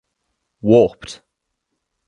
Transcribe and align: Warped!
Warped! 0.63 1.21